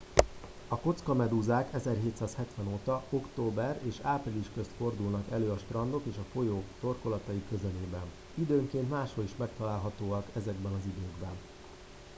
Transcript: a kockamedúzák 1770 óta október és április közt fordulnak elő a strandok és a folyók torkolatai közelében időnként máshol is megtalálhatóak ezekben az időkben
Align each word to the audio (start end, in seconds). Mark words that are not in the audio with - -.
a 0.67 0.75
kockamedúzák 0.79 1.73
1770 1.73 2.67
óta 2.73 3.03
október 3.09 3.79
és 3.83 3.99
április 4.01 4.45
közt 4.53 4.69
fordulnak 4.77 5.31
elő 5.31 5.49
a 5.51 5.57
strandok 5.57 6.01
és 6.05 6.15
a 6.17 6.25
folyók 6.33 6.63
torkolatai 6.79 7.43
közelében 7.49 8.03
időnként 8.35 8.89
máshol 8.89 9.23
is 9.23 9.35
megtalálhatóak 9.37 10.25
ezekben 10.35 10.71
az 10.73 10.85
időkben 10.85 11.31